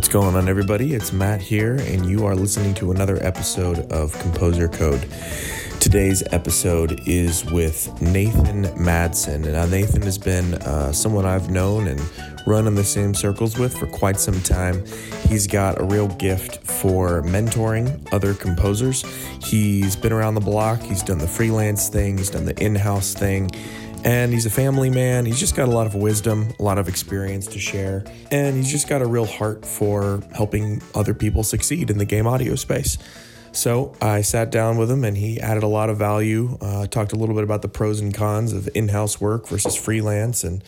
[0.00, 0.94] What's going on, everybody?
[0.94, 5.06] It's Matt here, and you are listening to another episode of Composer Code.
[5.78, 9.52] Today's episode is with Nathan Madsen.
[9.52, 12.00] Now, Nathan has been uh, someone I've known and
[12.46, 14.82] run in the same circles with for quite some time.
[15.28, 19.04] He's got a real gift for mentoring other composers.
[19.42, 23.12] He's been around the block, he's done the freelance thing, he's done the in house
[23.12, 23.50] thing
[24.04, 25.26] and he's a family man.
[25.26, 28.70] He's just got a lot of wisdom, a lot of experience to share, and he's
[28.70, 32.98] just got a real heart for helping other people succeed in the game audio space.
[33.52, 36.56] So I sat down with him and he added a lot of value.
[36.60, 39.74] Uh, talked a little bit about the pros and cons of in house work versus
[39.74, 40.62] freelance and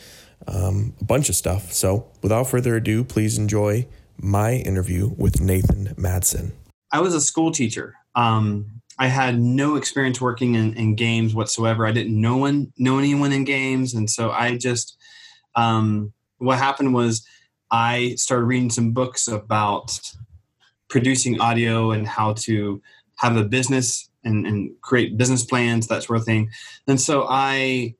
[0.48, 1.72] um, a bunch of stuff.
[1.72, 3.86] So without further ado, please enjoy
[4.18, 6.52] my interview with Nathan Madsen.
[6.90, 7.94] I was a school teacher.
[8.14, 11.86] Um, I had no experience working in, in, games whatsoever.
[11.86, 14.96] I didn't know one, know anyone in games, and so I just
[15.54, 17.26] um, what happened was
[17.70, 19.98] I started reading some books about
[20.88, 22.82] producing audio and how to
[23.16, 26.50] have a business and, and create business plans, that sort of thing.
[26.86, 27.94] And so I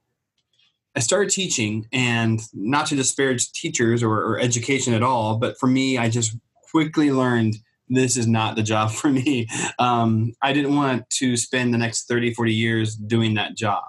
[0.94, 5.66] I started teaching, and not to disparage teachers or, or education at all, but for
[5.66, 6.36] me, I just
[6.70, 7.56] quickly learned
[7.88, 9.48] this is not the job for me.
[9.78, 13.84] Um, I didn't want to spend the next 30, 40 years doing that job.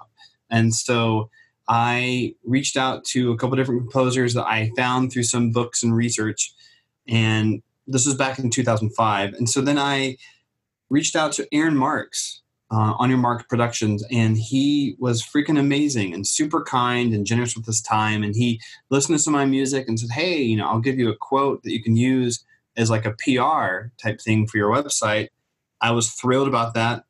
[0.50, 1.30] And so
[1.68, 5.96] I reached out to a couple different composers that I found through some books and
[5.96, 6.52] research.
[7.08, 9.34] And this was back in 2005.
[9.34, 10.16] And so then I
[10.90, 16.12] reached out to Aaron Marks uh, on your mark productions and he was freaking amazing
[16.12, 19.44] and super kind and generous with his time and he listened to some of my
[19.44, 22.44] music and said hey you know i'll give you a quote that you can use
[22.76, 25.28] as like a PR type thing for your website.
[25.80, 27.04] I was thrilled about that.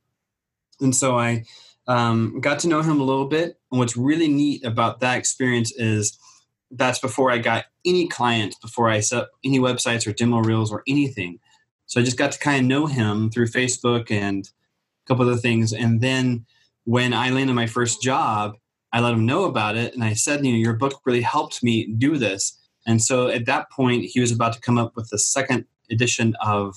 [0.81, 1.45] And so I
[1.87, 3.59] um, got to know him a little bit.
[3.71, 6.19] And what's really neat about that experience is
[6.71, 10.73] that's before I got any clients, before I set up any websites or demo reels
[10.73, 11.39] or anything.
[11.87, 15.39] So I just got to kind of know him through Facebook and a couple other
[15.39, 15.73] things.
[15.73, 16.47] And then
[16.85, 18.57] when I landed my first job,
[18.93, 19.95] I let him know about it.
[19.95, 22.59] And I said, you know, your book really helped me do this.
[22.87, 26.35] And so at that point, he was about to come up with the second edition
[26.41, 26.77] of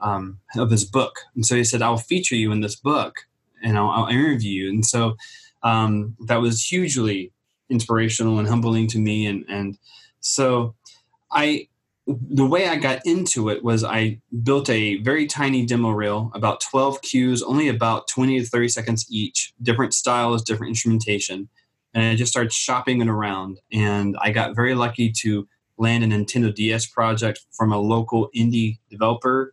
[0.00, 1.20] um, of his book.
[1.34, 3.26] And so he said, "I'll feature you in this book,
[3.62, 5.16] and I'll, I'll interview you." And so
[5.62, 7.32] um, that was hugely
[7.70, 9.26] inspirational and humbling to me.
[9.26, 9.78] And and
[10.20, 10.74] so
[11.32, 11.68] I
[12.06, 16.60] the way I got into it was I built a very tiny demo reel, about
[16.60, 21.48] 12 cues, only about 20 to 30 seconds each, different styles, different instrumentation
[21.94, 23.60] and I just started shopping it around.
[23.72, 25.46] And I got very lucky to
[25.78, 29.52] land a Nintendo DS project from a local indie developer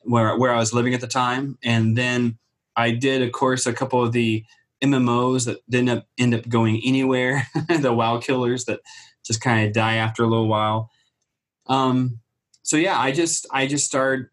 [0.00, 1.58] where where I was living at the time.
[1.62, 2.38] And then
[2.76, 4.44] I did, of course, a couple of the
[4.82, 7.46] MMOs that didn't end up going anywhere,
[7.80, 8.80] the WoW killers that
[9.24, 10.90] just kind of die after a little while.
[11.66, 12.20] Um,
[12.62, 14.26] so yeah, I just I just started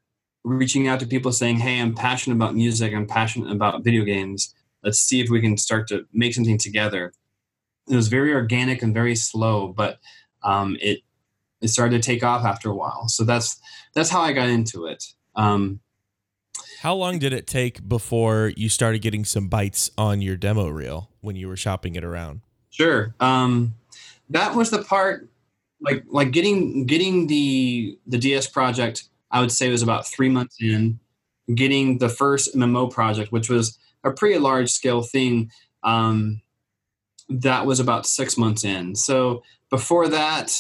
[0.44, 2.94] reaching out to people saying, "Hey, I'm passionate about music.
[2.94, 4.54] I'm passionate about video games.
[4.84, 7.14] Let's see if we can start to make something together."
[7.88, 10.00] It was very organic and very slow, but
[10.44, 11.00] um, it
[11.62, 13.08] it started to take off after a while.
[13.08, 13.60] So that's
[13.94, 15.04] that's how I got into it.
[15.36, 15.80] Um,
[16.80, 21.10] how long did it take before you started getting some bites on your demo reel
[21.22, 22.42] when you were shopping it around?
[22.70, 23.16] Sure.
[23.20, 23.74] Um,
[24.30, 25.30] that was the part
[25.82, 29.06] like like getting getting the the DS project.
[29.32, 31.00] I would say was about three months in.
[31.54, 35.52] Getting the first MMO project, which was a pretty large scale thing.
[35.84, 36.42] Um,
[37.30, 38.96] that was about six months in.
[38.96, 40.52] So before that,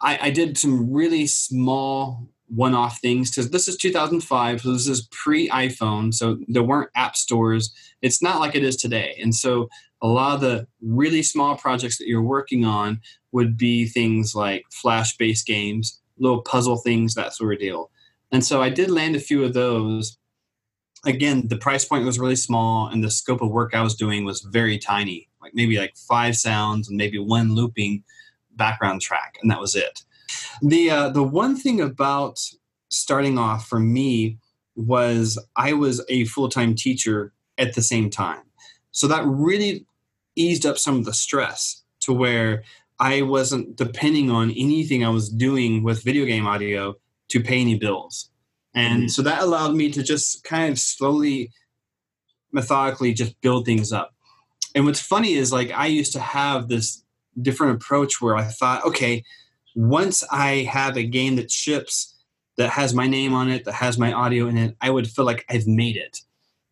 [0.00, 4.60] I, I did some really small one off things because this is 2005.
[4.60, 6.12] So this is pre iPhone.
[6.12, 7.72] So there weren't app stores.
[8.02, 9.16] It's not like it is today.
[9.22, 9.68] And so
[10.02, 13.00] a lot of the really small projects that you're working on
[13.32, 17.90] would be things like flash based games, little puzzle things, that sort of deal.
[18.32, 20.16] And so I did land a few of those.
[21.04, 24.24] Again, the price point was really small and the scope of work I was doing
[24.24, 28.02] was very tiny like maybe like five sounds and maybe one looping
[28.56, 30.02] background track, and that was it.
[30.62, 32.40] The uh, the one thing about
[32.88, 34.38] starting off for me
[34.76, 38.42] was I was a full time teacher at the same time,
[38.90, 39.86] so that really
[40.36, 42.62] eased up some of the stress to where
[42.98, 46.96] I wasn't depending on anything I was doing with video game audio
[47.28, 48.30] to pay any bills.
[48.74, 49.08] And mm-hmm.
[49.08, 51.50] so that allowed me to just kind of slowly,
[52.52, 54.14] methodically just build things up
[54.74, 57.02] and what's funny is like I used to have this
[57.40, 59.24] different approach where I thought, okay,
[59.74, 62.16] once I have a game that ships
[62.56, 65.24] that has my name on it, that has my audio in it, I would feel
[65.24, 66.20] like I've made it.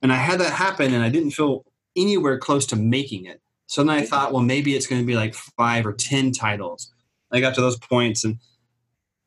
[0.03, 1.65] And I had that happen and I didn't feel
[1.97, 3.41] anywhere close to making it.
[3.67, 6.93] So then I thought, well, maybe it's going to be like five or 10 titles.
[7.31, 8.39] I got to those points and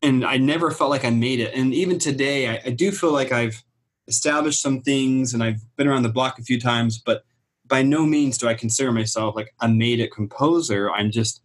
[0.03, 1.53] and I never felt like I made it.
[1.53, 3.63] And even today, I, I do feel like I've
[4.07, 7.23] established some things and I've been around the block a few times, but
[7.71, 10.91] by no means do I consider myself like a made it composer.
[10.91, 11.41] I'm just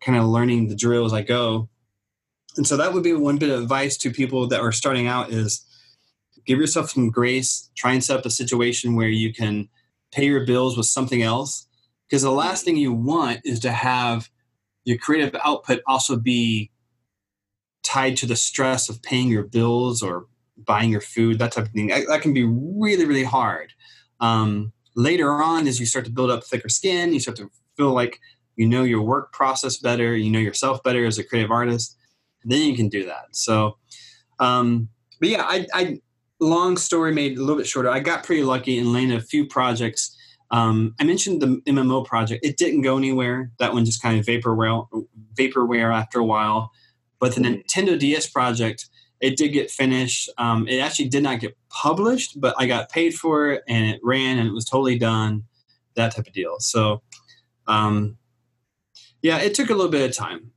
[0.00, 1.68] kind of learning the drill as I go.
[2.56, 5.30] And so that would be one bit of advice to people that are starting out
[5.30, 5.66] is
[6.46, 9.68] give yourself some grace, try and set up a situation where you can
[10.12, 11.68] pay your bills with something else.
[12.08, 14.30] Because the last thing you want is to have
[14.84, 16.70] your creative output also be
[17.82, 20.26] tied to the stress of paying your bills or
[20.56, 21.88] buying your food, that type of thing.
[21.88, 23.74] That can be really, really hard.
[24.20, 27.92] Um, later on, as you start to build up thicker skin, you start to feel
[27.92, 28.18] like
[28.56, 31.96] you know your work process better, you know yourself better as a creative artist,
[32.44, 33.26] then you can do that.
[33.32, 33.76] So,
[34.40, 34.88] um,
[35.20, 36.00] but yeah, I, I
[36.40, 37.90] long story made a little bit shorter.
[37.90, 40.16] I got pretty lucky and landed a few projects.
[40.50, 42.44] Um, I mentioned the MMO project.
[42.44, 43.50] It didn't go anywhere.
[43.58, 44.86] That one just kind of vaporware,
[45.34, 46.72] vaporware after a while.
[47.18, 47.60] But the mm-hmm.
[47.60, 48.88] Nintendo DS project,
[49.20, 50.30] it did get finished.
[50.38, 54.00] Um, it actually did not get published, but I got paid for it and it
[54.02, 55.44] ran and it was totally done.
[55.94, 56.56] That type of deal.
[56.58, 57.02] So,
[57.66, 58.18] um,
[59.22, 60.52] yeah, it took a little bit of time.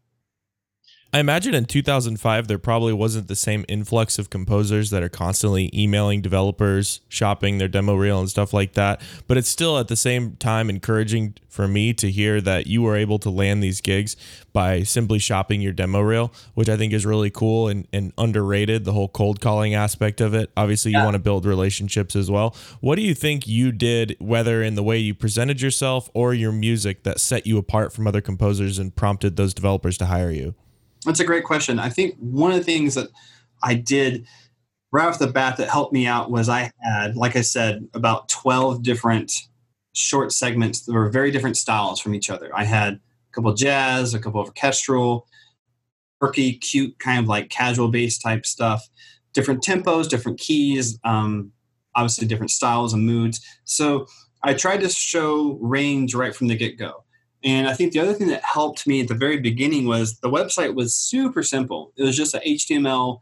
[1.11, 5.71] I imagine in 2005 there probably wasn't the same influx of composers that are constantly
[5.73, 9.01] emailing developers, shopping their demo reel and stuff like that.
[9.25, 12.95] But it's still at the same time encouraging for me to hear that you were
[12.95, 14.15] able to land these gigs
[14.53, 18.85] by simply shopping your demo reel, which I think is really cool and, and underrated.
[18.85, 20.51] The whole cold calling aspect of it.
[20.55, 22.55] Obviously, you want to build relationships as well.
[22.81, 26.51] What do you think you did, whether in the way you presented yourself or your
[26.51, 30.53] music, that set you apart from other composers and prompted those developers to hire you?
[31.05, 31.79] That's a great question.
[31.79, 33.09] I think one of the things that
[33.63, 34.25] I did
[34.91, 38.27] right off the bat that helped me out was I had, like I said, about
[38.29, 39.31] 12 different
[39.93, 42.49] short segments that were very different styles from each other.
[42.55, 42.99] I had a
[43.31, 45.27] couple jazz, a couple of orchestral,
[46.19, 48.87] quirky, cute, kind of like casual bass type stuff,
[49.33, 51.51] different tempos, different keys, um,
[51.95, 53.45] obviously different styles and moods.
[53.63, 54.07] So
[54.43, 57.03] I tried to show range right from the get go.
[57.43, 60.29] And I think the other thing that helped me at the very beginning was the
[60.29, 61.93] website was super simple.
[61.95, 63.19] It was just an HTML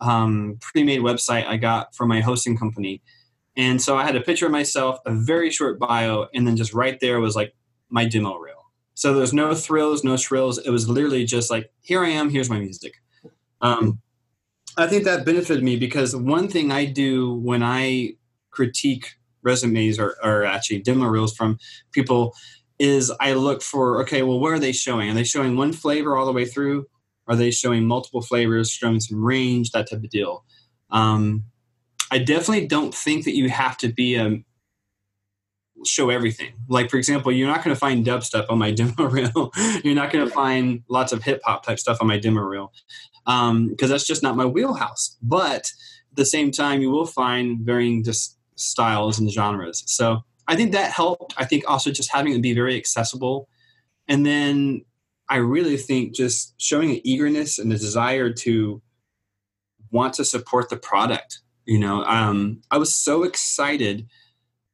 [0.00, 3.02] um, pre-made website I got from my hosting company.
[3.56, 6.74] And so I had a picture of myself, a very short bio, and then just
[6.74, 7.54] right there was like
[7.88, 8.54] my demo reel.
[8.94, 10.58] So there's no thrills, no shrills.
[10.58, 12.94] It was literally just like, here I am, here's my music.
[13.60, 14.00] Um,
[14.76, 18.14] I think that benefited me because one thing I do when I
[18.50, 21.58] critique resumes or, or actually demo reels from
[21.92, 22.34] people
[22.78, 25.10] is I look for okay, well, what are they showing?
[25.10, 26.86] Are they showing one flavor all the way through?
[27.28, 30.44] Are they showing multiple flavors, showing some range, that type of deal?
[30.90, 31.44] Um,
[32.10, 34.38] I definitely don't think that you have to be a
[35.84, 36.52] show everything.
[36.68, 39.52] Like for example, you're not going to find dubstep on my demo reel.
[39.84, 42.72] you're not going to find lots of hip hop type stuff on my demo reel
[43.24, 45.16] because um, that's just not my wheelhouse.
[45.22, 45.70] But
[46.10, 49.82] at the same time, you will find varying just styles and genres.
[49.86, 51.34] So I think that helped.
[51.36, 53.48] I think also just having it be very accessible.
[54.08, 54.84] And then
[55.28, 58.80] I really think just showing an eagerness and a desire to
[59.90, 61.40] want to support the product.
[61.64, 64.06] You know, um, I was so excited.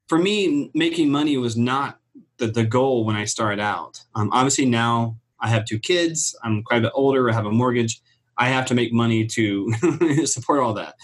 [0.07, 1.99] For me, making money was not
[2.37, 4.03] the, the goal when I started out.
[4.13, 6.35] Um, obviously, now I have two kids.
[6.43, 7.29] I'm quite a bit older.
[7.29, 7.99] I have a mortgage.
[8.37, 9.73] I have to make money to
[10.25, 10.95] support all that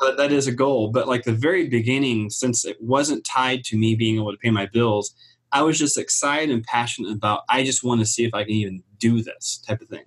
[0.00, 0.88] that is a goal.
[0.88, 4.50] But like the very beginning, since it wasn't tied to me being able to pay
[4.50, 5.14] my bills,
[5.52, 7.42] I was just excited and passionate about.
[7.48, 10.04] I just want to see if I can even do this type of thing.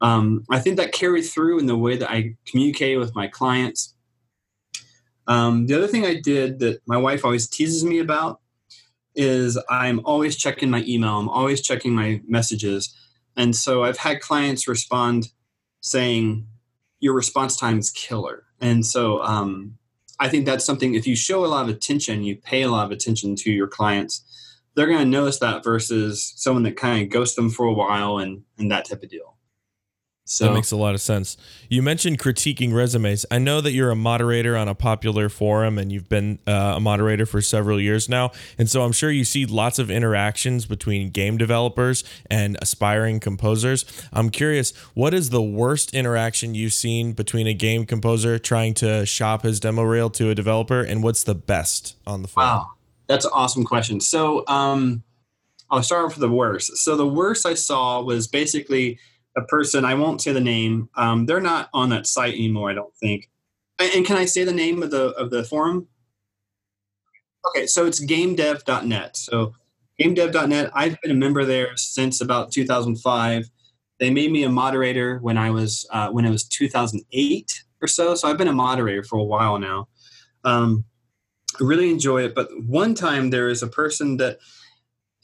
[0.00, 3.94] Um, I think that carried through in the way that I communicated with my clients.
[5.26, 8.40] Um, the other thing I did that my wife always teases me about
[9.14, 11.18] is I'm always checking my email.
[11.18, 12.96] I'm always checking my messages,
[13.36, 15.32] and so I've had clients respond
[15.80, 16.46] saying,
[17.00, 19.78] "Your response time is killer." And so um,
[20.20, 22.86] I think that's something, if you show a lot of attention, you pay a lot
[22.86, 24.24] of attention to your clients,
[24.74, 28.18] they're going to notice that versus someone that kind of ghosts them for a while
[28.18, 29.37] and, and that type of deal.
[30.30, 31.38] So that makes a lot of sense.
[31.70, 33.24] You mentioned critiquing resumes.
[33.30, 36.80] I know that you're a moderator on a popular forum and you've been uh, a
[36.80, 38.32] moderator for several years now.
[38.58, 43.86] And so I'm sure you see lots of interactions between game developers and aspiring composers.
[44.12, 49.06] I'm curious, what is the worst interaction you've seen between a game composer trying to
[49.06, 52.48] shop his demo reel to a developer and what's the best on the forum?
[52.48, 52.66] Wow.
[53.06, 53.98] That's an awesome question.
[53.98, 55.02] So, um,
[55.70, 56.76] I'll start with the worst.
[56.78, 58.98] So the worst I saw was basically
[59.38, 62.74] a person i won't say the name um, they're not on that site anymore i
[62.74, 63.30] don't think
[63.78, 65.86] and, can i say the name of the of the forum
[67.46, 69.52] okay so it's gamedev.net so
[70.00, 73.48] gamedev.net i've been a member there since about 2005
[73.98, 78.14] They made me a moderator when I was uh, when it was 2008 or so.
[78.14, 79.88] So I've been a moderator for a while now.
[80.44, 80.84] Um,
[81.60, 82.34] I really enjoy it.
[82.34, 84.38] But one time there is a person that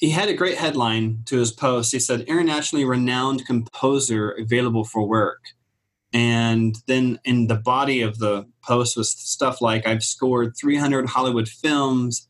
[0.04, 1.90] he had a great headline to his post.
[1.90, 5.40] He said, "Internationally renowned composer available for work."
[6.12, 11.48] And then in the body of the post was stuff like I've scored 300 Hollywood
[11.48, 12.28] films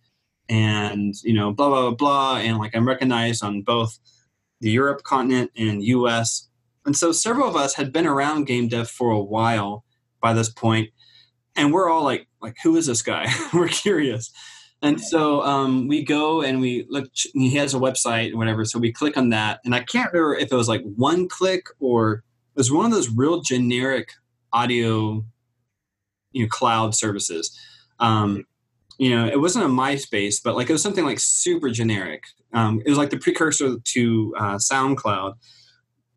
[0.49, 2.37] and, you know, blah, blah, blah.
[2.37, 3.99] And like I'm recognized on both
[4.61, 6.49] the Europe continent and US.
[6.87, 9.85] And so several of us had been around game dev for a while
[10.21, 10.91] by this point,
[11.57, 13.27] And we're all like, like, who is this guy?
[13.53, 14.31] we're curious.
[14.85, 18.65] And so um, we go and we look, he has a website and whatever.
[18.65, 19.61] So we click on that.
[19.65, 22.23] And I can't remember if it was like one click or
[22.55, 24.13] it was one of those real generic
[24.53, 25.25] audio
[26.35, 27.59] you know cloud services
[27.99, 28.45] um,
[28.99, 32.83] you know it wasn't a myspace but like it was something like super generic um,
[32.85, 35.35] it was like the precursor to uh, soundcloud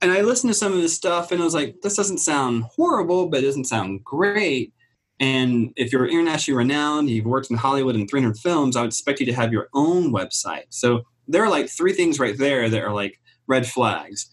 [0.01, 2.63] and i listened to some of this stuff and i was like this doesn't sound
[2.63, 4.73] horrible but it doesn't sound great
[5.19, 9.19] and if you're internationally renowned you've worked in hollywood in 300 films i would expect
[9.19, 12.83] you to have your own website so there are like three things right there that
[12.83, 14.29] are like red flags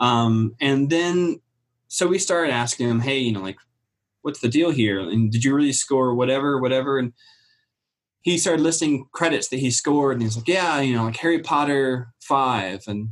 [0.00, 1.40] um, and then
[1.88, 3.58] so we started asking him, hey, you know, like,
[4.22, 4.98] what's the deal here?
[4.98, 6.98] And did you really score whatever, whatever?
[6.98, 7.12] And
[8.22, 11.40] he started listing credits that he scored, and he's like, yeah, you know, like Harry
[11.40, 13.10] Potter five, and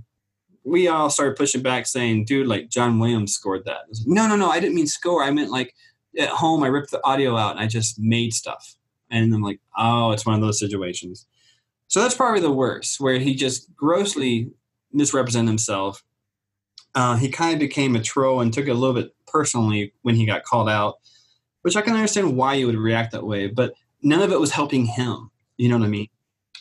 [0.64, 3.82] we all started pushing back, saying, dude, like John Williams scored that.
[3.88, 5.22] Like, no, no, no, I didn't mean score.
[5.22, 5.74] I meant like
[6.18, 8.76] at home, I ripped the audio out and I just made stuff.
[9.10, 11.26] And I'm like, oh, it's one of those situations.
[11.88, 14.50] So that's probably the worst, where he just grossly
[14.92, 16.02] misrepresented himself
[16.94, 20.14] uh, he kind of became a troll and took it a little bit personally when
[20.14, 20.98] he got called out,
[21.62, 24.50] which I can understand why you would react that way, but none of it was
[24.50, 25.30] helping him.
[25.56, 26.08] You know what I mean?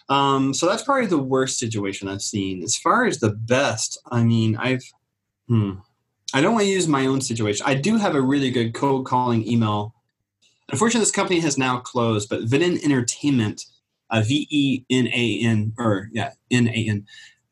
[0.10, 2.64] Um, so that's probably the worst situation I've seen.
[2.64, 4.84] As far as the best, I mean, I've,
[5.48, 5.74] hmm,
[6.34, 7.66] I don't want to use my own situation.
[7.68, 9.94] I do have a really good cold calling email.
[10.70, 13.66] Unfortunately, this company has now closed, but Venan Entertainment,
[14.10, 17.06] uh, V E N A N, or yeah, N A N,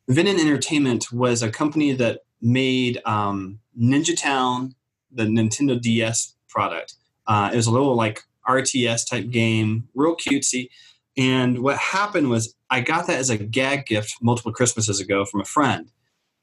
[0.10, 4.76] Venan Entertainment was a company that made um, Ninja Town,
[5.12, 6.96] the Nintendo DS product.
[7.28, 10.70] Uh, it was a little like RTS type game, real cutesy.
[11.18, 15.42] And what happened was I got that as a gag gift multiple Christmases ago from
[15.42, 15.92] a friend.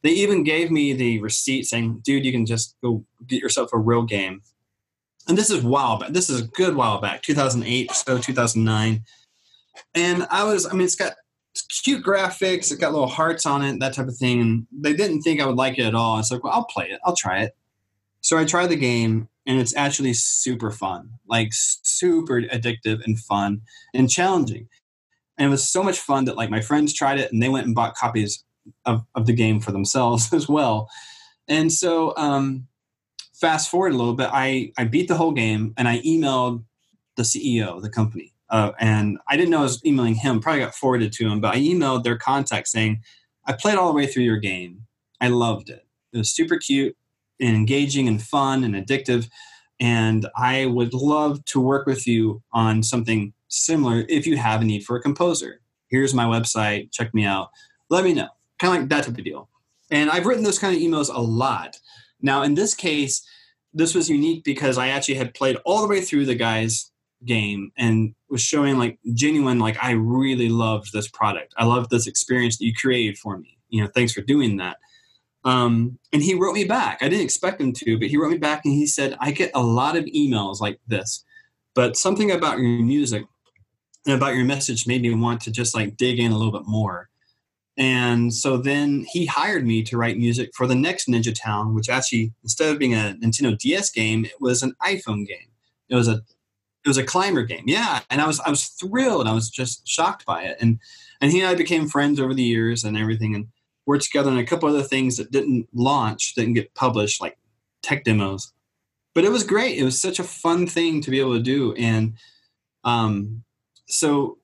[0.02, 3.78] They even gave me the receipt saying, dude, you can just go get yourself a
[3.78, 4.42] real game.
[5.28, 6.10] And this is while back.
[6.10, 9.02] This is a good while back, 2008 so 2009.
[9.94, 11.14] And I was, I mean, it's got
[11.82, 12.70] cute graphics.
[12.70, 14.40] It got little hearts on it, that type of thing.
[14.40, 16.18] And they didn't think I would like it at all.
[16.18, 17.00] It's like, well, I'll play it.
[17.04, 17.56] I'll try it.
[18.20, 23.60] So I tried the game, and it's actually super fun, like super addictive and fun
[23.94, 24.68] and challenging.
[25.38, 27.66] And it was so much fun that like my friends tried it, and they went
[27.66, 28.44] and bought copies
[28.84, 30.88] of, of the game for themselves as well.
[31.48, 32.66] And so, um,
[33.34, 36.64] fast forward a little bit, I I beat the whole game, and I emailed
[37.16, 40.40] the CEO of the company uh, and I didn't know I was emailing him.
[40.40, 43.02] Probably got forwarded to him, but I emailed their contact saying,
[43.44, 44.82] "I played all the way through your game.
[45.20, 45.86] I loved it.
[46.12, 46.96] It was super cute
[47.40, 49.28] and engaging and fun and addictive,
[49.80, 54.64] and I would love to work with you on something similar if you have a
[54.64, 55.60] need for a composer.
[55.88, 56.92] Here's my website.
[56.92, 57.50] Check me out.
[57.90, 58.28] Let me know.
[58.58, 59.48] Kind of like that type of deal."
[59.90, 61.78] And I've written those kind of emails a lot.
[62.20, 63.26] Now, in this case,
[63.72, 66.90] this was unique because I actually had played all the way through the guy's
[67.24, 71.54] game and was showing like genuine like i really loved this product.
[71.56, 73.58] I loved this experience that you created for me.
[73.68, 74.78] You know thanks for doing that.
[75.44, 76.98] Um, and he wrote me back.
[77.02, 79.50] I didn't expect him to but he wrote me back and he said i get
[79.54, 81.24] a lot of emails like this
[81.74, 83.24] but something about your music
[84.06, 86.66] and about your message made me want to just like dig in a little bit
[86.66, 87.08] more
[87.78, 91.88] and so then he hired me to write music for the next ninja town which
[91.88, 95.48] actually instead of being a nintendo ds game it was an iphone game
[95.88, 96.22] it was a
[96.86, 97.64] it was a climber game.
[97.66, 99.26] Yeah, and I was I was thrilled.
[99.26, 100.56] I was just shocked by it.
[100.60, 100.78] And
[101.20, 103.48] and he and I became friends over the years and everything, and
[103.86, 107.36] worked together on a couple other things that didn't launch, didn't get published, like
[107.82, 108.52] tech demos.
[109.16, 109.78] But it was great.
[109.78, 112.14] It was such a fun thing to be able to do, and
[112.84, 113.42] um,
[113.86, 114.38] so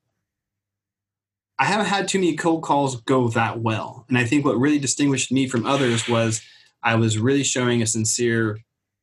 [1.59, 4.05] I haven't had too many cold calls go that well.
[4.09, 6.43] And I think what really distinguished me from others was
[6.83, 8.59] I was really showing a sincere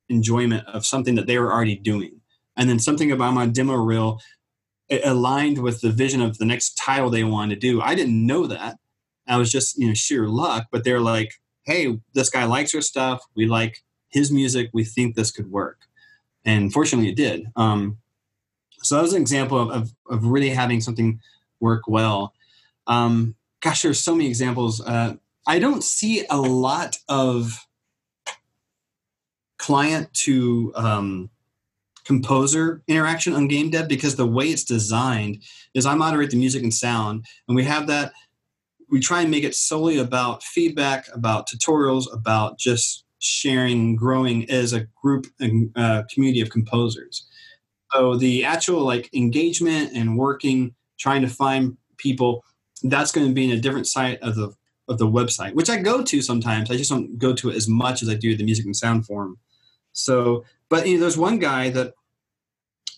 [0.09, 2.19] enjoyment of something that they were already doing
[2.59, 4.19] and then something about my demo reel
[5.03, 7.81] aligned with the vision of the next title they wanted to do.
[7.81, 8.77] I didn't know that.
[9.27, 12.81] I was just you know sheer luck, but they're like, "Hey, this guy likes our
[12.81, 13.23] stuff.
[13.35, 14.71] We like his music.
[14.73, 15.77] We think this could work."
[16.43, 17.45] And fortunately, it did.
[17.55, 17.99] Um,
[18.81, 21.19] so that was an example of, of, of really having something
[21.59, 22.33] work well.
[22.89, 24.81] Um, gosh, there's so many examples.
[24.81, 25.15] Uh,
[25.47, 27.65] I don't see a lot of
[29.57, 31.29] client to um,
[32.09, 35.43] composer interaction on game dev because the way it's designed
[35.75, 38.11] is i moderate the music and sound and we have that
[38.89, 44.73] we try and make it solely about feedback about tutorials about just sharing growing as
[44.73, 47.27] a group and uh, community of composers
[47.91, 52.43] so the actual like engagement and working trying to find people
[52.83, 54.51] that's going to be in a different site of the
[54.87, 56.71] of the website which i go to sometimes.
[56.71, 59.05] I just don't go to it as much as i do the music and sound
[59.05, 59.37] forum
[59.91, 61.93] so but you know there's one guy that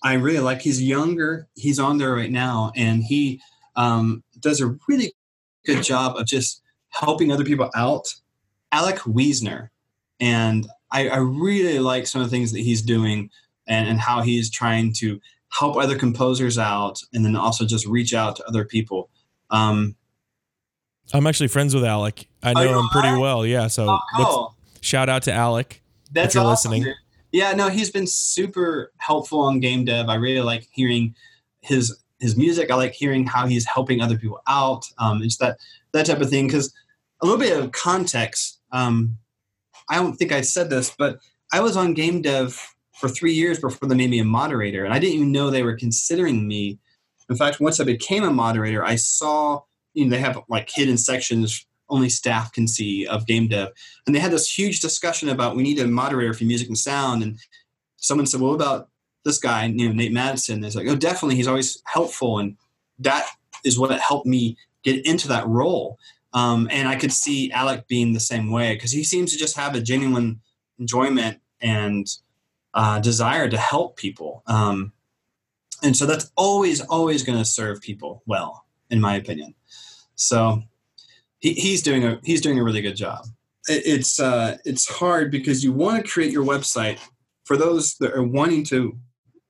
[0.03, 0.61] i really like.
[0.61, 1.47] He's younger.
[1.55, 3.41] He's on there right now and he
[3.75, 5.13] um, does a really
[5.65, 8.13] good job of just helping other people out.
[8.71, 9.69] Alec wiesner.
[10.19, 13.29] And I, I really like some of the things that he's doing
[13.67, 15.19] and, and how he's trying to
[15.49, 19.09] help other composers out and then also just reach out to other people
[19.51, 19.95] um,
[21.13, 22.27] I'm actually friends with Alec.
[22.41, 23.45] I know him pretty well.
[23.45, 23.67] Yeah.
[23.67, 25.81] So oh, shout out to Alec.
[26.11, 26.83] That's you're awesome, listening.
[26.83, 26.95] dude.
[27.31, 30.09] Yeah, no, he's been super helpful on game dev.
[30.09, 31.15] I really like hearing
[31.61, 32.71] his his music.
[32.71, 34.85] I like hearing how he's helping other people out.
[34.97, 35.59] Um, it's that
[35.93, 36.47] that type of thing.
[36.47, 36.73] Because
[37.21, 38.59] a little bit of context.
[38.71, 39.17] Um,
[39.89, 41.19] I don't think I said this, but
[41.51, 42.59] I was on game dev
[42.95, 45.63] for three years before they made me a moderator, and I didn't even know they
[45.63, 46.79] were considering me.
[47.31, 49.61] In fact, once I became a moderator, I saw
[49.93, 53.69] you know they have like hidden sections only staff can see of game dev,
[54.05, 57.23] and they had this huge discussion about we need a moderator for music and sound,
[57.23, 57.39] and
[57.95, 58.89] someone said, "Well, what about
[59.23, 62.57] this guy, you know, Nate Madsen?" It's like, "Oh, definitely, he's always helpful," and
[62.99, 63.27] that
[63.63, 65.97] is what helped me get into that role.
[66.33, 69.55] Um, and I could see Alec being the same way because he seems to just
[69.55, 70.41] have a genuine
[70.79, 72.07] enjoyment and
[72.73, 74.43] uh, desire to help people.
[74.47, 74.91] Um,
[75.83, 79.55] and so that's always, always going to serve people well, in my opinion.
[80.15, 80.61] So
[81.39, 83.25] he, he's doing a he's doing a really good job.
[83.67, 86.99] It, it's uh, it's hard because you want to create your website
[87.43, 88.97] for those that are wanting to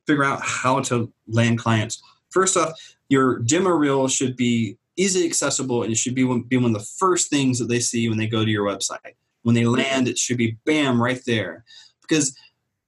[0.08, 2.02] figure out how to land clients.
[2.30, 2.72] First off,
[3.10, 6.82] your demo reel should be easily accessible and it should be one, be one of
[6.82, 9.16] the first things that they see when they go to your website.
[9.44, 11.64] When they land, it should be bam right there.
[12.02, 12.36] Because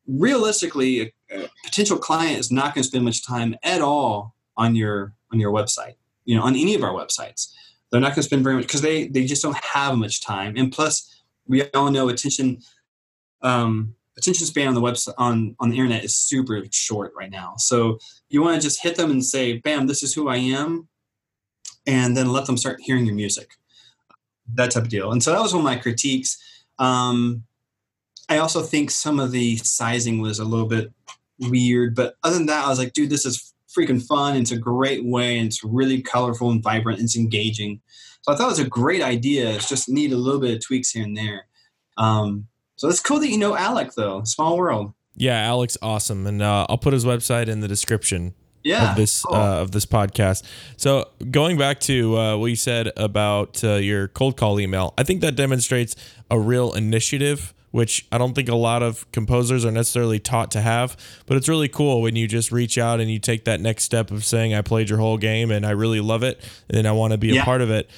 [0.08, 1.14] realistically,
[1.64, 5.52] potential client is not going to spend much time at all on your on your
[5.52, 5.96] website.
[6.26, 7.52] You know, on any of our websites,
[7.92, 10.56] they're not going to spend very much because they they just don't have much time.
[10.58, 12.60] And plus, we all know attention
[13.42, 17.56] um, attention span on the website on on the internet is super short right now.
[17.58, 17.98] So
[18.30, 20.88] you want to just hit them and say, "Bam, this is who I am,"
[21.86, 23.52] and then let them start hearing your music.
[24.56, 25.12] That type of deal.
[25.12, 26.38] And so that was one of my critiques.
[26.80, 27.44] Um,
[28.30, 30.92] I also think some of the sizing was a little bit
[31.40, 34.36] weird, but other than that, I was like, dude, this is freaking fun.
[34.38, 37.00] It's a great way, and it's really colorful and vibrant.
[37.00, 37.82] And it's engaging.
[38.22, 39.50] So I thought it was a great idea.
[39.52, 41.48] It's just need a little bit of tweaks here and there.
[41.98, 44.24] Um, so it's cool that you know Alec, though.
[44.24, 44.94] Small world.
[45.16, 48.92] Yeah, Alec's awesome, and uh, I'll put his website in the description Yeah.
[48.92, 49.36] of this cool.
[49.36, 50.44] uh, of this podcast.
[50.78, 55.04] So going back to uh, what you said about uh, your cold call email, I
[55.04, 55.96] think that demonstrates
[56.32, 60.62] a real initiative, which I don't think a lot of composers are necessarily taught to
[60.62, 60.96] have.
[61.26, 64.12] But it's really cool when you just reach out and you take that next step
[64.12, 67.14] of saying, "I played your whole game and I really love it, and I want
[67.14, 67.90] to be a part of it."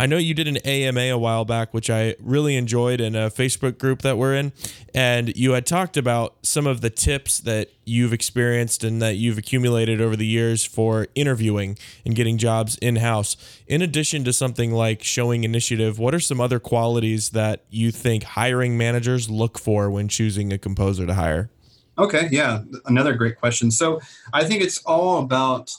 [0.00, 3.30] I know you did an AMA a while back, which I really enjoyed in a
[3.30, 4.52] Facebook group that we're in.
[4.94, 9.38] And you had talked about some of the tips that you've experienced and that you've
[9.38, 13.36] accumulated over the years for interviewing and getting jobs in house.
[13.66, 18.22] In addition to something like showing initiative, what are some other qualities that you think
[18.22, 21.50] hiring managers look for when choosing a composer to hire?
[21.98, 23.72] Okay, yeah, another great question.
[23.72, 24.00] So
[24.32, 25.74] I think it's all about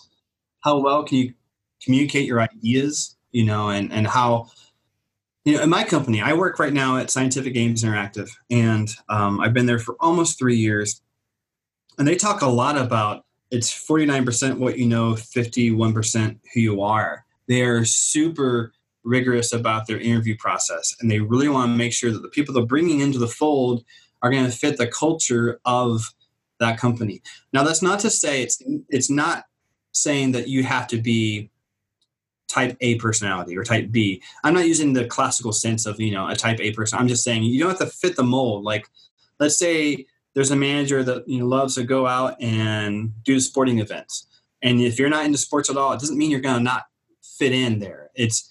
[0.60, 1.34] how well can you
[1.82, 4.48] communicate your ideas, you know, and and how
[5.46, 9.39] you know in my company I work right now at Scientific Games Interactive, and um,
[9.39, 11.02] I've been there for almost three years,
[11.98, 15.94] and they talk a lot about it's forty nine percent what you know, fifty one
[15.94, 17.26] percent who you are.
[17.48, 22.12] They are super rigorous about their interview process, and they really want to make sure
[22.12, 23.84] that the people they're bringing into the fold
[24.22, 26.13] are going to fit the culture of
[26.60, 27.22] that company.
[27.54, 29.46] Now, that's not to say it's it's not
[29.92, 31.50] saying that you have to be
[32.49, 34.21] type A personality or type B.
[34.43, 36.99] I'm not using the classical sense of you know a type A person.
[36.99, 38.63] I'm just saying you don't have to fit the mold.
[38.65, 38.88] Like,
[39.39, 43.79] let's say there's a manager that you know loves to go out and do sporting
[43.79, 44.27] events,
[44.62, 46.83] and if you're not into sports at all, it doesn't mean you're going to not
[47.21, 48.09] fit in there.
[48.15, 48.49] It's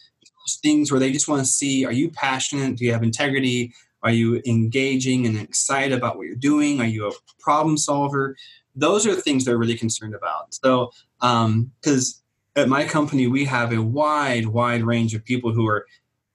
[0.62, 2.76] things where they just want to see: Are you passionate?
[2.76, 3.74] Do you have integrity?
[4.02, 6.80] Are you engaging and excited about what you're doing?
[6.80, 8.36] Are you a problem solver?
[8.76, 10.54] Those are things they're really concerned about.
[10.54, 12.22] So, um, because
[12.56, 15.86] at my company, we have a wide, wide range of people who are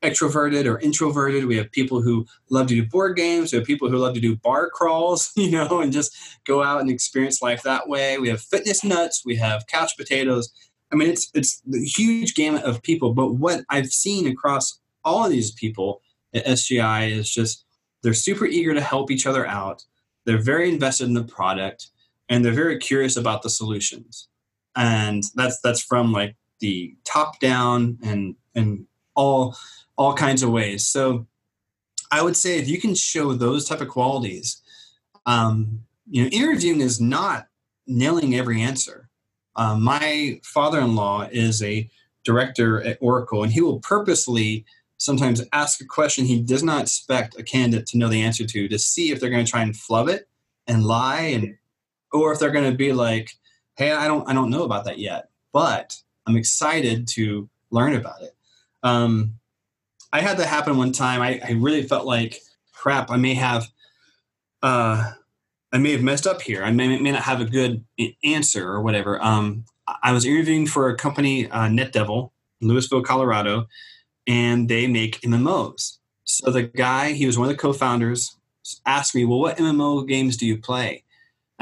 [0.04, 1.46] extroverted or introverted.
[1.46, 3.52] We have people who love to do board games.
[3.52, 6.82] We have people who love to do bar crawls, you know, and just go out
[6.82, 8.18] and experience life that way.
[8.18, 9.24] We have fitness nuts.
[9.26, 10.54] We have couch potatoes.
[10.92, 13.14] I mean, it's it's the huge gamut of people.
[13.14, 16.02] But what I've seen across all of these people
[16.34, 17.66] at SGI is just
[18.04, 19.84] they're super eager to help each other out.
[20.26, 21.88] They're very invested in the product,
[22.30, 24.28] and they're very curious about the solutions.
[24.76, 29.56] And that's that's from like the top down and and all
[29.98, 30.86] all kinds of ways.
[30.88, 31.28] So
[32.12, 34.62] I would say if you can show those type of qualities,
[35.26, 37.48] um, you know, interviewing is not
[37.88, 39.10] nailing every answer.
[39.56, 41.90] Uh, my father-in-law is a
[42.24, 44.66] director at Oracle, and he will purposely
[44.98, 48.68] sometimes ask a question he does not expect a candidate to know the answer to
[48.68, 50.30] to see if they're going to try and flub it
[50.66, 51.58] and lie and
[52.14, 53.32] or if they're going to be like
[53.76, 58.22] hey i don't i don't know about that yet but i'm excited to learn about
[58.22, 58.36] it
[58.84, 59.40] um,
[60.14, 61.22] I had that happen one time.
[61.22, 62.40] I, I really felt like
[62.72, 63.10] crap.
[63.10, 63.68] I may have,
[64.62, 65.12] uh,
[65.72, 66.64] I may have messed up here.
[66.64, 67.84] I may, may not have a good
[68.24, 69.22] answer or whatever.
[69.24, 69.66] Um,
[70.04, 72.30] I was interviewing for a company, uh, NetDevil,
[72.62, 73.68] Louisville, Colorado,
[74.28, 75.98] and they make MMOs.
[76.26, 78.38] So the guy, he was one of the co-founders,
[78.86, 81.03] asked me, "Well, what MMO games do you play?"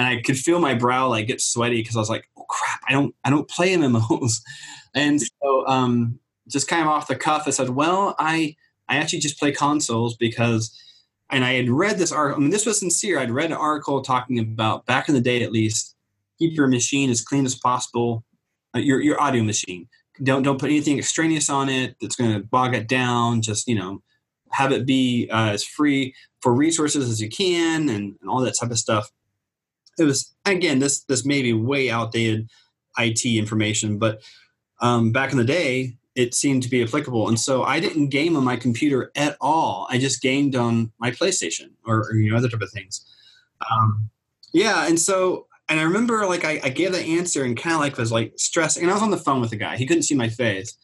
[0.02, 2.80] And I could feel my brow like get sweaty because I was like, "Oh crap,
[2.88, 4.42] I don't, I don't play MMOs."
[4.94, 8.56] And so um, just kind of off the cuff, I said, "Well, I
[8.90, 10.76] I actually just play consoles because."
[11.30, 12.42] And I had read this article.
[12.42, 13.18] I mean, this was sincere.
[13.18, 15.96] I'd read an article talking about back in the day, at least,
[16.40, 18.26] keep your machine as clean as possible.
[18.76, 19.88] Uh, your your audio machine.
[20.24, 23.42] Don't don't put anything extraneous on it that's going to bog it down.
[23.42, 24.02] Just you know,
[24.50, 28.56] have it be uh, as free for resources as you can, and, and all that
[28.60, 29.10] type of stuff.
[29.98, 32.50] It was again this this may be way outdated
[32.98, 34.22] IT information, but
[34.82, 37.28] um, back in the day, it seemed to be applicable.
[37.28, 39.88] And so I didn't game on my computer at all.
[39.90, 43.06] I just gamed on my PlayStation or, or you know other type of things.
[43.72, 44.10] Um,
[44.54, 47.80] yeah, and so and I remember like I, I gave the answer and kind of
[47.80, 48.84] like was like stressing.
[48.84, 49.78] And I was on the phone with the guy.
[49.78, 50.78] He couldn't see my face,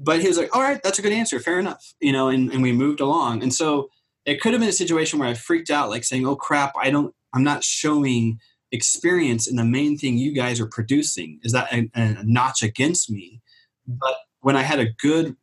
[0.00, 1.38] but he was like, "All right, that's a good answer.
[1.38, 3.42] Fair enough." You know, and, and we moved along.
[3.42, 3.88] And so
[4.24, 6.90] it could have been a situation where I freaked out, like saying, "Oh crap, I
[6.90, 8.40] don't, I'm not showing."
[8.72, 13.08] experience in the main thing you guys are producing is that a, a notch against
[13.08, 13.40] me
[13.86, 15.36] but when I had a good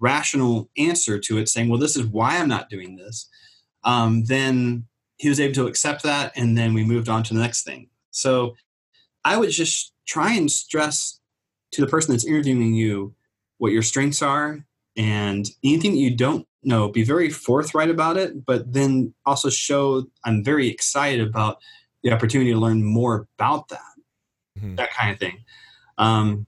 [0.00, 3.28] rational answer to it, saying, well, this is why I'm not doing this,
[3.84, 6.32] um, then he was able to accept that.
[6.36, 7.88] And then we moved on to the next thing.
[8.10, 8.56] So
[9.24, 11.20] I would just try and stress
[11.72, 13.14] to the person that's interviewing you
[13.58, 18.44] what your strengths are and anything that you don't know, be very forthright about it,
[18.44, 21.58] but then also show I'm very excited about
[22.02, 23.80] the opportunity to learn more about that,
[24.58, 24.76] mm-hmm.
[24.76, 25.38] that kind of thing.
[25.98, 26.46] Um,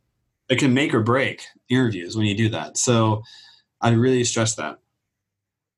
[0.49, 2.77] it can make or break interviews when you do that.
[2.77, 3.23] So
[3.81, 4.79] I really stress that.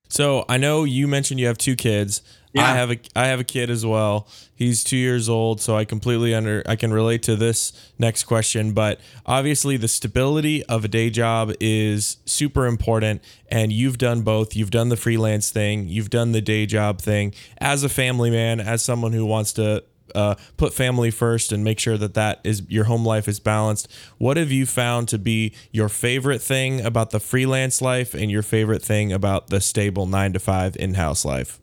[0.09, 2.23] So I know you mentioned you have two kids.
[2.57, 2.65] Yeah.
[2.65, 4.27] I have a I have a kid as well.
[4.55, 8.73] He's two years old, so I completely under I can relate to this next question.
[8.73, 14.57] But obviously, the stability of a day job is super important, and you've done both.
[14.57, 17.35] You've done the freelance thing, you've done the day job thing.
[17.59, 21.79] As a family man, as someone who wants to uh, put family first and make
[21.79, 23.93] sure that that is your home life is balanced.
[24.17, 28.43] What have you found to be your favorite thing about the freelance life and your
[28.43, 31.61] favorite thing about the stable nine to five in house life?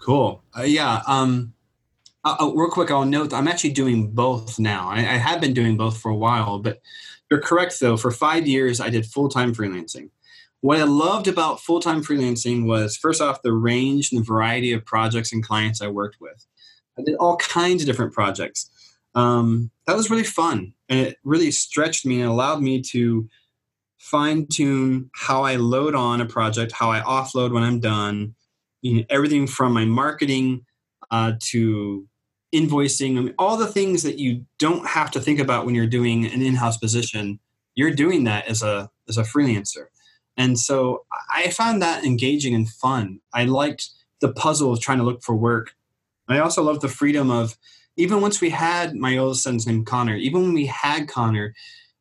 [0.00, 0.42] Cool.
[0.56, 1.02] Uh, yeah.
[1.06, 1.54] Um,
[2.24, 4.88] uh, uh, real quick, I'll note I'm actually doing both now.
[4.88, 6.80] I, I have been doing both for a while, but
[7.30, 7.96] you're correct though.
[7.96, 10.10] For five years, I did full time freelancing.
[10.62, 14.72] What I loved about full time freelancing was first off the range and the variety
[14.72, 16.46] of projects and clients I worked with.
[16.98, 18.70] I did all kinds of different projects.
[19.14, 23.28] Um, that was really fun, and it really stretched me and allowed me to
[23.98, 28.34] fine tune how I load on a project, how I offload when I'm done.
[28.82, 30.64] You know, everything from my marketing
[31.10, 32.06] uh, to
[32.54, 35.86] invoicing, I mean, all the things that you don't have to think about when you're
[35.86, 37.38] doing an in-house position.
[37.74, 39.86] You're doing that as a as a freelancer,
[40.36, 43.20] and so I found that engaging and fun.
[43.32, 43.88] I liked
[44.20, 45.74] the puzzle of trying to look for work
[46.30, 47.58] I also loved the freedom of
[47.96, 51.54] even once we had my oldest son's name Connor, even when we had Connor,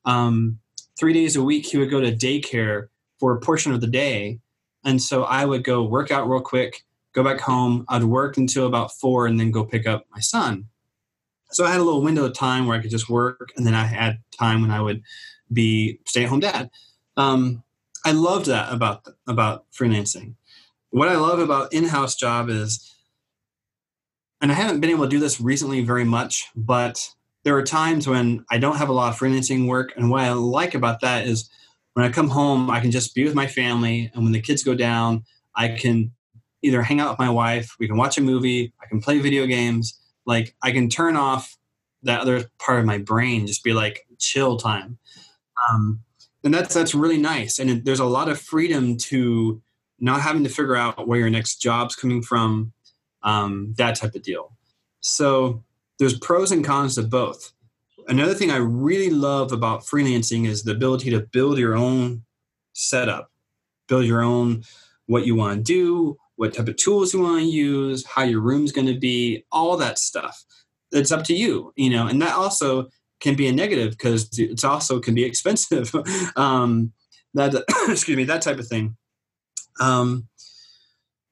[0.06, 0.60] um,
[0.98, 2.88] three days a week he would go to daycare
[3.20, 4.40] for a portion of the day.
[4.86, 7.86] And so I would go work out real quick, go back home.
[7.90, 10.68] I'd work until about four and then go pick up my son.
[11.52, 13.74] So I had a little window of time where I could just work, and then
[13.74, 15.02] I had time when I would
[15.52, 16.70] be stay at home dad.
[17.18, 17.64] Um,
[18.06, 20.36] I loved that about about freelancing.
[20.92, 22.96] What I love about in house job is
[24.42, 27.10] and I haven't been able to do this recently very much, but
[27.44, 29.94] there are times when I don't have a lot of freelancing work.
[29.98, 31.50] And what I like about that is
[32.00, 34.10] when I come home, I can just be with my family.
[34.14, 36.14] And when the kids go down, I can
[36.62, 39.46] either hang out with my wife, we can watch a movie, I can play video
[39.46, 40.00] games.
[40.26, 41.58] Like I can turn off
[42.04, 44.98] that other part of my brain, just be like chill time.
[45.70, 46.00] Um,
[46.46, 47.60] and that's that's really nice.
[47.60, 49.62] And it, there's a lot of freedom to
[50.00, 52.72] not having to figure out where your next job's coming from,
[53.24, 54.54] um, that type of deal.
[55.02, 55.66] So
[55.98, 57.52] there's pros and cons to both.
[58.10, 62.24] Another thing I really love about freelancing is the ability to build your own
[62.74, 63.32] setup,
[63.88, 64.64] build your own
[65.06, 68.42] what you want to do, what type of tools you want to use, how your
[68.42, 70.44] room's going to be, all that stuff.
[70.92, 74.64] It's up to you, you know, and that also can be a negative because it's
[74.64, 75.94] also can be expensive.
[76.36, 76.94] um,
[77.36, 77.54] that
[77.90, 78.98] excuse me, that type of thing.
[79.80, 80.28] Um,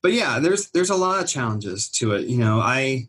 [0.04, 2.28] but yeah, there's there's a lot of challenges to it.
[2.28, 3.08] You know, I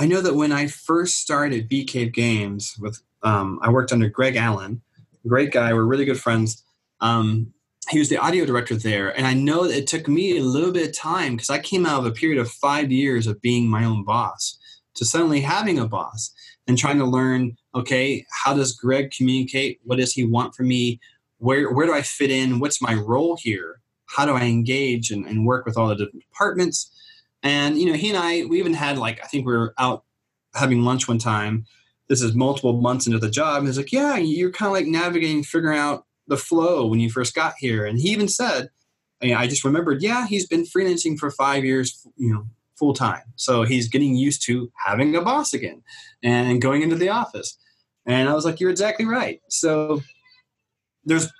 [0.00, 4.08] I know that when I first started Bee Cave Games with um, I worked under
[4.08, 4.80] Greg Allen,
[5.28, 5.74] great guy.
[5.74, 6.64] We're really good friends.
[7.02, 7.52] Um,
[7.90, 10.70] he was the audio director there and i know that it took me a little
[10.70, 13.66] bit of time because i came out of a period of five years of being
[13.66, 14.58] my own boss
[14.94, 16.30] to suddenly having a boss
[16.68, 21.00] and trying to learn okay how does greg communicate what does he want from me
[21.38, 25.26] where, where do i fit in what's my role here how do i engage and,
[25.26, 26.92] and work with all the different departments
[27.42, 30.04] and you know he and i we even had like i think we were out
[30.54, 31.64] having lunch one time
[32.08, 35.42] this is multiple months into the job he's like yeah you're kind of like navigating
[35.42, 37.84] figuring out the flow when you first got here.
[37.84, 38.70] And he even said,
[39.22, 42.46] I just remembered, yeah, he's been freelancing for five years, you know,
[42.78, 43.24] full time.
[43.36, 45.82] So he's getting used to having a boss again
[46.22, 47.58] and going into the office.
[48.06, 49.40] And I was like, you're exactly right.
[49.50, 50.02] So
[51.04, 51.30] there's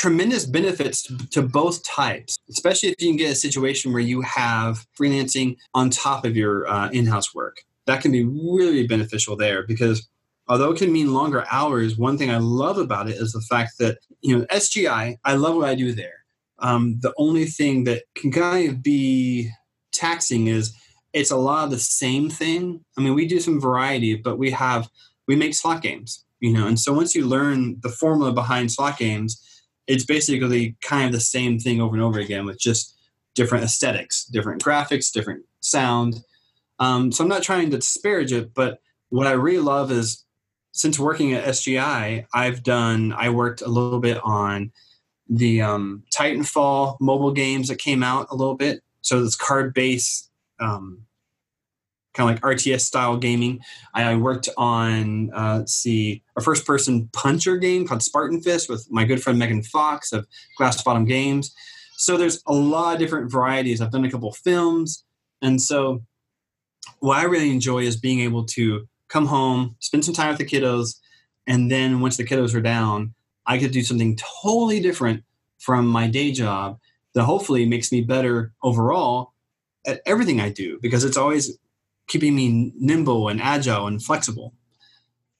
[0.00, 4.86] tremendous benefits to both types, especially if you can get a situation where you have
[4.98, 7.58] freelancing on top of your uh, in house work.
[7.84, 10.08] That can be really beneficial there because
[10.48, 13.72] although it can mean longer hours, one thing I love about it is the fact
[13.78, 16.24] that, you know, SGI, I love what I do there.
[16.60, 19.50] Um, the only thing that can kind of be
[19.92, 20.74] taxing is
[21.12, 22.82] it's a lot of the same thing.
[22.96, 24.88] I mean, we do some variety, but we have,
[25.28, 28.96] we make slot games, you know, and so once you learn the formula behind slot
[28.96, 29.44] games,
[29.90, 32.96] it's basically kind of the same thing over and over again with just
[33.34, 36.22] different aesthetics, different graphics, different sound.
[36.78, 40.24] Um, so I'm not trying to disparage it, but what I really love is
[40.70, 44.70] since working at SGI, I've done, I worked a little bit on
[45.28, 48.82] the um, Titanfall mobile games that came out a little bit.
[49.00, 51.02] So this card based, um,
[52.14, 53.60] kind of like RTS style gaming.
[53.94, 59.04] I, worked on, uh, see, a first person puncher game called Spartan Fist with my
[59.04, 61.54] good friend Megan Fox of Glass Bottom Games.
[61.96, 63.80] So there's a lot of different varieties.
[63.80, 65.04] I've done a couple films.
[65.42, 66.02] And so
[67.00, 70.44] what I really enjoy is being able to come home, spend some time with the
[70.44, 70.98] kiddos,
[71.46, 73.14] and then once the kiddos are down,
[73.46, 75.24] I could do something totally different
[75.58, 76.78] from my day job
[77.14, 79.32] that hopefully makes me better overall
[79.86, 81.58] at everything I do because it's always
[82.06, 84.54] keeping me nimble and agile and flexible.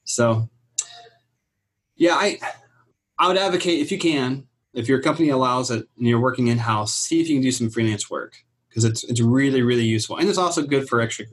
[0.04, 0.48] So,
[1.96, 2.38] yeah, I
[3.18, 6.58] I would advocate if you can, if your company allows it and you're working in
[6.58, 8.34] house, see if you can do some freelance work
[8.68, 11.26] because it's it's really really useful and it's also good for extra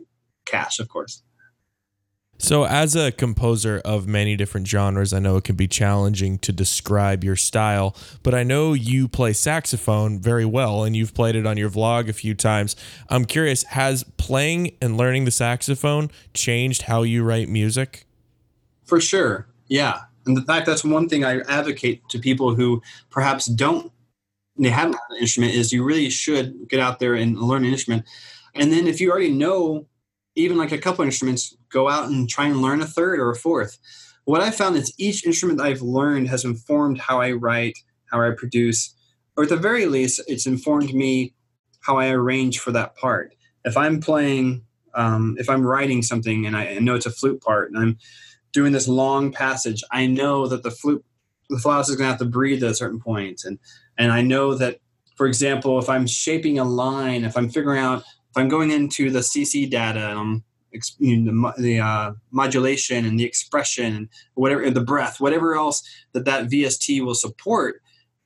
[0.46, 1.24] cash, of course.
[2.40, 6.52] So, as a composer of many different genres, I know it can be challenging to
[6.52, 11.48] describe your style, but I know you play saxophone very well and you've played it
[11.48, 12.76] on your vlog a few times.
[13.10, 18.06] I'm curious, has playing and learning the saxophone changed how you write music?
[18.86, 19.48] For sure.
[19.68, 20.02] Yeah.
[20.28, 23.92] And in fact, that's one thing I advocate to people who perhaps don't
[24.60, 28.06] they haven't an instrument is you really should get out there and learn an instrument.
[28.56, 29.86] And then if you already know
[30.38, 33.36] even like a couple instruments, go out and try and learn a third or a
[33.36, 33.78] fourth.
[34.26, 37.78] What I found is each instrument I've learned has informed how I write,
[38.12, 38.94] how I produce,
[39.36, 41.34] or at the very least, it's informed me
[41.82, 43.34] how I arrange for that part.
[43.66, 47.72] If I'm playing, um, if I'm writing something and I know it's a flute part
[47.72, 47.98] and I'm
[48.54, 51.04] doing this long passage, I know that the flute,
[51.50, 53.58] the flautist is going to have to breathe at a certain point, and
[53.98, 54.80] and I know that,
[55.16, 58.04] for example, if I'm shaping a line, if I'm figuring out
[58.38, 60.44] I'm going into the CC data and I'm
[61.00, 65.82] you know, the, the uh, modulation and the expression and whatever the breath, whatever else
[66.14, 67.82] that that VST will support,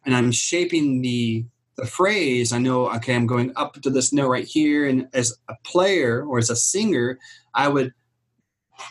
[0.06, 1.46] and I'm shaping the
[1.78, 2.52] the phrase.
[2.52, 6.26] I know okay, I'm going up to this note right here, and as a player
[6.26, 7.20] or as a singer,
[7.54, 7.94] I would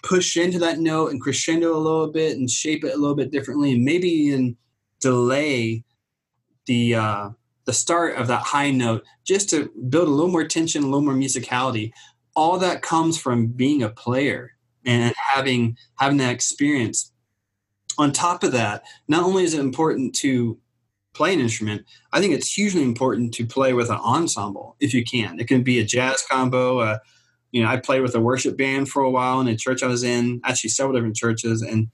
[0.02, 3.32] push into that note and crescendo a little bit and shape it a little bit
[3.32, 4.56] differently, and maybe even
[5.00, 5.84] delay
[6.66, 7.30] the uh,
[7.70, 11.02] the start of that high note just to build a little more tension, a little
[11.02, 11.92] more musicality.
[12.34, 14.50] All that comes from being a player
[14.84, 17.12] and having having that experience.
[18.00, 20.58] on top of that, not only is it important to
[21.12, 25.04] play an instrument, I think it's hugely important to play with an ensemble if you
[25.04, 25.38] can.
[25.38, 26.78] It can be a jazz combo.
[26.78, 26.98] Uh,
[27.52, 29.86] you know, I played with a worship band for a while in a church I
[29.86, 31.88] was in, actually several different churches, and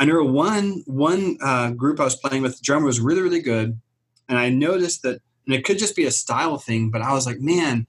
[0.00, 3.42] I know one one uh, group I was playing with, the drummer was really really
[3.42, 3.80] good,
[4.28, 7.26] and I noticed that, and it could just be a style thing, but I was
[7.26, 7.86] like, man,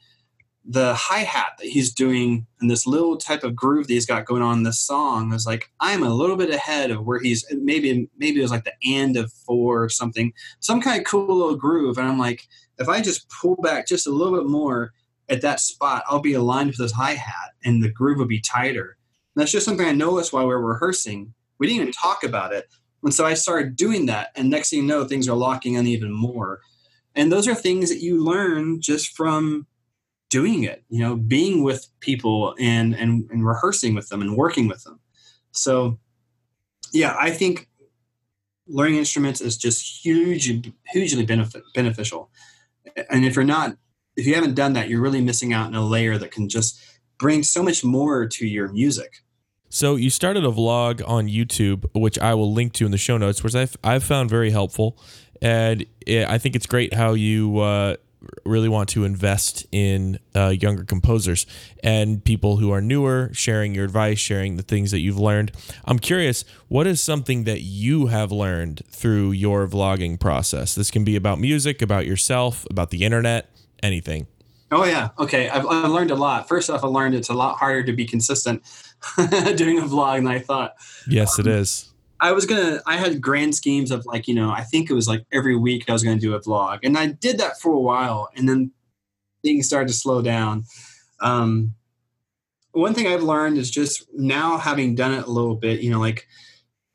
[0.65, 4.25] the hi hat that he's doing and this little type of groove that he's got
[4.25, 7.45] going on in this song was like I'm a little bit ahead of where he's
[7.51, 11.35] maybe maybe it was like the end of four or something, some kind of cool
[11.35, 12.47] little groove, and I'm like,
[12.79, 14.93] if I just pull back just a little bit more
[15.29, 18.41] at that spot, I'll be aligned with this hi hat and the groove will be
[18.41, 18.97] tighter.
[19.35, 22.51] And that's just something I noticed while we were rehearsing we didn't even talk about
[22.53, 22.67] it.
[23.03, 24.29] And so I started doing that.
[24.35, 26.61] And next thing you know, things are locking in even more.
[27.15, 29.67] And those are things that you learn just from
[30.29, 34.67] doing it, you know, being with people and, and, and rehearsing with them and working
[34.67, 34.99] with them.
[35.51, 35.99] So,
[36.91, 37.69] yeah, I think
[38.67, 42.31] learning instruments is just hugely, hugely benefit, beneficial.
[43.09, 43.77] And if you're not,
[44.15, 46.81] if you haven't done that, you're really missing out on a layer that can just
[47.19, 49.22] bring so much more to your music.
[49.73, 53.17] So you started a vlog on YouTube, which I will link to in the show
[53.17, 54.99] notes, which I've, I've found very helpful.
[55.41, 57.95] And it, I think it's great how you uh,
[58.45, 61.47] really want to invest in uh, younger composers
[61.83, 65.51] and people who are newer, sharing your advice, sharing the things that you've learned.
[65.85, 70.75] I'm curious, what is something that you have learned through your vlogging process?
[70.75, 73.49] This can be about music, about yourself, about the internet,
[73.81, 74.27] anything.
[74.71, 75.09] Oh yeah.
[75.19, 75.49] Okay.
[75.49, 76.47] I've, I've learned a lot.
[76.47, 78.63] First off, I learned it's a lot harder to be consistent
[79.55, 80.75] doing a vlog and I thought.
[81.07, 81.91] Yes, it is.
[82.19, 82.81] I was gonna.
[82.85, 84.51] I had grand schemes of like you know.
[84.51, 87.07] I think it was like every week I was gonna do a vlog, and I
[87.07, 88.71] did that for a while, and then
[89.43, 90.65] things started to slow down.
[91.19, 91.75] Um,
[92.71, 95.81] one thing I've learned is just now having done it a little bit.
[95.81, 96.27] You know, like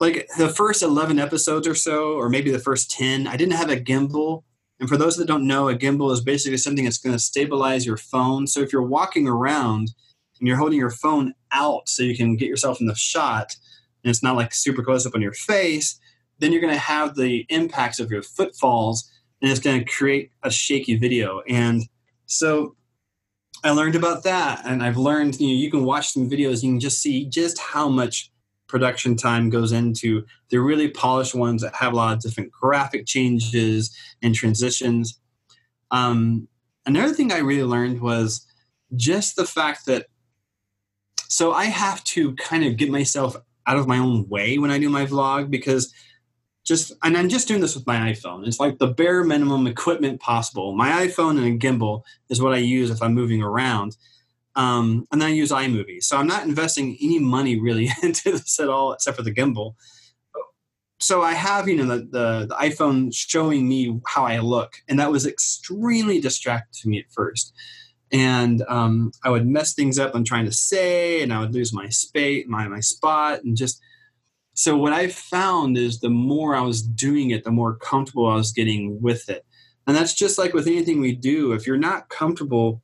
[0.00, 3.68] like the first 11 episodes or so or maybe the first 10 i didn't have
[3.68, 4.44] a gimbal
[4.80, 7.84] and for those that don't know, a gimbal is basically something that's going to stabilize
[7.84, 8.46] your phone.
[8.46, 9.92] So if you're walking around
[10.38, 13.56] and you're holding your phone out so you can get yourself in the shot,
[14.02, 15.98] and it's not like super close up on your face,
[16.38, 20.32] then you're going to have the impacts of your footfalls and it's going to create
[20.42, 21.42] a shaky video.
[21.48, 21.82] And
[22.26, 22.76] so
[23.64, 24.62] I learned about that.
[24.64, 27.58] And I've learned, you know, you can watch some videos, you can just see just
[27.58, 28.30] how much
[28.68, 33.06] production time goes into the really polished ones that have a lot of different graphic
[33.06, 35.18] changes and transitions.
[35.90, 36.48] Um,
[36.84, 38.46] another thing I really learned was
[38.94, 40.06] just the fact that
[41.28, 43.36] so I have to kind of get myself
[43.66, 45.92] out of my own way when I do my vlog because
[46.64, 48.46] just and I'm just doing this with my iPhone.
[48.46, 50.74] It's like the bare minimum equipment possible.
[50.74, 53.96] My iPhone and a gimbal is what I use if I'm moving around.
[54.56, 56.02] Um, and then I use iMovie.
[56.02, 59.74] So I'm not investing any money really into this at all, except for the gimbal.
[61.00, 64.98] So I have, you know, the, the, the iPhone showing me how I look, and
[64.98, 67.54] that was extremely distracting to me at first.
[68.10, 71.72] And um, I would mess things up I'm trying to say, and I would lose
[71.72, 73.80] my space, my my spot, and just
[74.54, 78.34] so what I found is the more I was doing it, the more comfortable I
[78.34, 79.46] was getting with it.
[79.86, 81.52] And that's just like with anything we do.
[81.52, 82.82] If you're not comfortable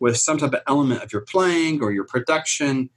[0.00, 2.88] with some type of element of your playing or your production,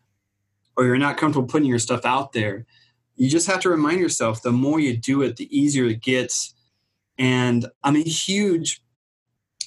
[0.77, 2.65] or you're not comfortable putting your stuff out there,
[3.17, 6.53] you just have to remind yourself the more you do it, the easier it gets.
[7.17, 8.81] And I'm a huge,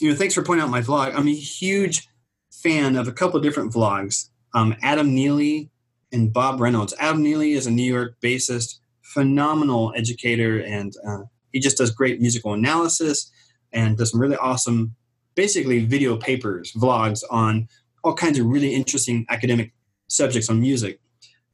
[0.00, 1.14] you know, thanks for pointing out my vlog.
[1.14, 2.08] I'm a huge
[2.52, 4.28] fan of a couple of different vlogs.
[4.54, 5.70] Um, Adam Neely
[6.12, 6.94] and Bob Reynolds.
[6.98, 12.20] Adam Neely is a New York bassist, phenomenal educator, and uh, he just does great
[12.20, 13.30] musical analysis
[13.72, 14.94] and does some really awesome
[15.34, 17.68] basically video papers, vlogs on
[18.02, 19.72] all kinds of really interesting academic
[20.08, 21.00] subjects on music.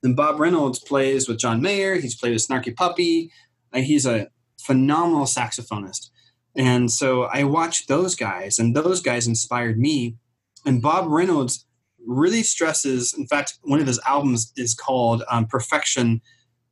[0.02, 1.96] Then Bob Reynolds plays with John Mayer.
[1.96, 3.30] He's played with Snarky Puppy.
[3.74, 4.28] he's a
[4.60, 6.10] phenomenal saxophonist.
[6.56, 10.16] And so I watched those guys, and those guys inspired me.
[10.64, 11.66] And Bob Reynolds
[12.06, 16.20] really stresses, in fact, one of his albums is called um, Perfection,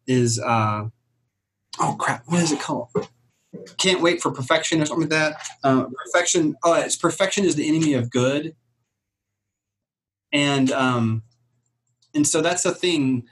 [0.06, 0.84] is, uh,
[1.80, 2.88] oh crap, what is it called?
[3.76, 5.42] can't wait for perfection or something like that.
[5.62, 6.54] Uh, perfection.
[6.64, 8.54] Oh, it's perfection is the enemy of good.
[10.32, 11.22] And um,
[12.14, 13.24] and so that's the thing.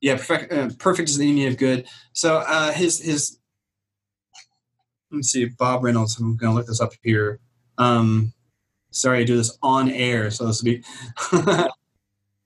[0.00, 0.52] Yeah, perfect.
[0.52, 1.86] Uh, perfect is the enemy of good.
[2.12, 3.38] So uh, his his.
[5.10, 6.18] Let me see, Bob Reynolds.
[6.18, 7.38] I'm going to look this up here.
[7.78, 8.32] Um,
[8.90, 10.84] sorry, I do this on air, so this will be.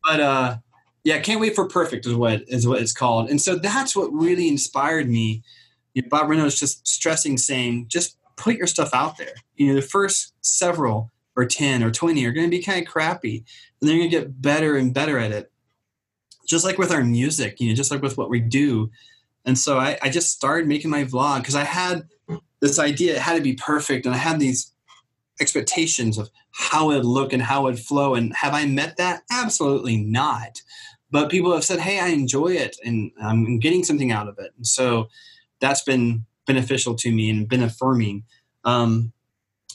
[0.05, 0.57] but uh,
[1.05, 3.31] yeah, can't wait for perfect is what is what it's called.
[3.31, 5.43] And so that's what really inspired me
[5.95, 9.35] you know, Bob Reynolds just stressing, saying, just put your stuff out there.
[9.57, 12.91] You know, the first several or 10 or 20 are going to be kind of
[12.91, 13.45] crappy,
[13.81, 15.51] and then you're going to get better and better at it.
[16.47, 18.91] Just like with our music, you know, just like with what we do,
[19.45, 22.09] And so I, I just started making my vlog because I had
[22.61, 24.73] this idea it had to be perfect, and I had these
[25.41, 28.15] expectations of how it look and how it flow.
[28.15, 29.23] And have I met that?
[29.31, 30.61] Absolutely not.
[31.11, 34.53] But people have said, "Hey, I enjoy it, and I'm getting something out of it."
[34.57, 35.09] And so
[35.61, 38.25] that's been beneficial to me and been affirming.
[38.65, 39.13] Um,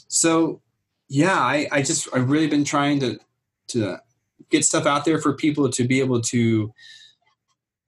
[0.07, 0.61] so
[1.07, 3.19] yeah, I, I just I've really been trying to
[3.69, 3.97] to
[4.49, 6.71] get stuff out there for people to be able to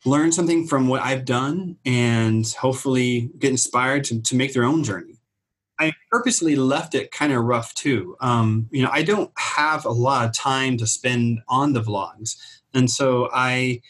[0.05, 4.83] learn something from what I've done and hopefully get inspired to, to make their own
[4.83, 5.17] journey.
[5.79, 8.15] I purposely left it kind of rough too.
[8.19, 12.35] Um, you know, I don't have a lot of time to spend on the vlogs,
[12.73, 13.81] and so I,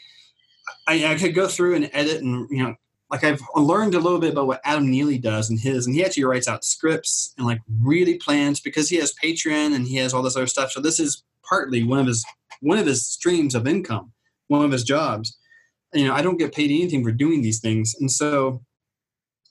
[0.87, 2.75] I, I could go through and edit and you know,
[3.09, 6.03] like I've learned a little bit about what Adam Neely does and his, and he
[6.03, 10.13] actually writes out scripts and like really plans because he has Patreon and he has
[10.13, 10.71] all this other stuff.
[10.71, 12.25] So this is partly one of his
[12.59, 14.11] one of his streams of income,
[14.47, 15.37] one of his jobs.
[15.93, 18.61] You know, I don't get paid anything for doing these things, and so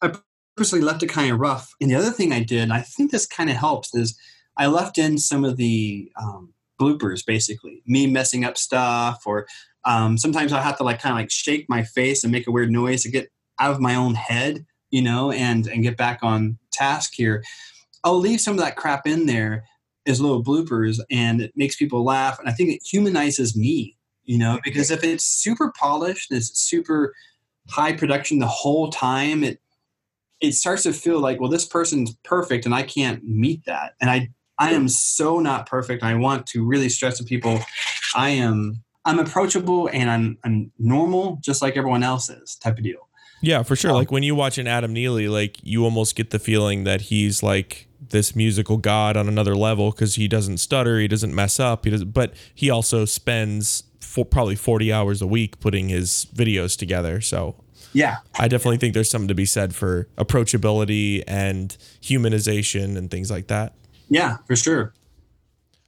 [0.03, 0.13] I
[0.57, 1.73] purposely left it kind of rough.
[1.81, 4.19] And the other thing I did, I think this kind of helps, is
[4.57, 9.47] I left in some of the um, bloopers, basically me messing up stuff, or
[9.85, 12.53] um, sometimes I have to like kind of like shake my face and make a
[12.53, 13.31] weird noise to get
[13.61, 17.43] out of my own head, you know, and and get back on task here.
[18.05, 19.65] I'll leave some of that crap in there
[20.07, 22.39] as little bloopers and it makes people laugh.
[22.39, 23.96] And I think it humanizes me,
[24.27, 27.15] you know, because if it's super polished and it's super
[27.69, 29.61] high production the whole time, it
[30.39, 33.95] it starts to feel like, well, this person's perfect and I can't meet that.
[34.01, 36.03] And I I am so not perfect.
[36.03, 37.61] I want to really stress to people
[38.15, 42.85] I am I'm approachable and I'm I'm normal just like everyone else is type of
[42.85, 43.09] deal.
[43.43, 43.91] Yeah, for sure.
[43.91, 47.03] Um, like when you watch an Adam Neely, like you almost get the feeling that
[47.03, 51.61] he's like this musical god on another level because he doesn't stutter, he doesn't mess
[51.61, 52.13] up, he doesn't.
[52.13, 57.21] But he also spends for probably forty hours a week putting his videos together.
[57.21, 57.57] So
[57.93, 63.31] yeah, I definitely think there's something to be said for approachability and humanization and things
[63.31, 63.75] like that.
[64.09, 64.95] Yeah, for sure.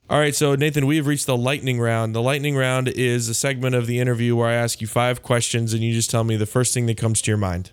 [0.09, 2.15] All right, so Nathan, we have reached the lightning round.
[2.15, 5.71] The lightning round is a segment of the interview where I ask you five questions
[5.71, 7.69] and you just tell me the first thing that comes to your mind.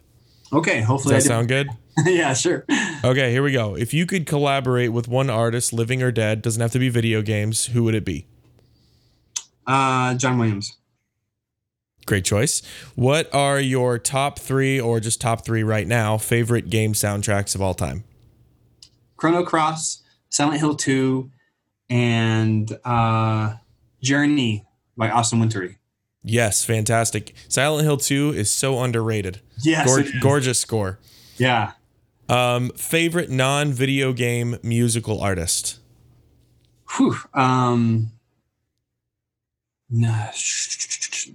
[0.53, 1.71] Okay, hopefully Does that sound good?
[2.07, 2.67] yeah, sure.
[3.03, 3.75] Okay, here we go.
[3.75, 7.23] If you could collaborate with one artist, living or dead, doesn't have to be video
[7.23, 8.27] games, who would it be?
[9.67, 10.77] Uh, John Williams.
[12.07, 12.63] Great choice.
[12.95, 17.61] What are your top three, or just top three right now, favorite game soundtracks of
[17.63, 18.05] all time?
[19.17, 21.31] Chrono Cross, Silent Hill 2,
[21.91, 23.55] and uh,
[24.03, 24.65] Journey
[24.97, 25.79] by Austin Wintory.
[26.23, 27.35] Yes, fantastic.
[27.49, 29.41] Silent Hill 2 is so underrated.
[29.63, 29.87] Yes.
[29.87, 30.99] Gor- gorgeous score.
[31.39, 31.73] Yeah.
[32.29, 35.79] Um, favorite non video game musical artist?
[36.97, 37.17] Whew.
[37.35, 38.13] Um,
[39.91, 40.29] nah,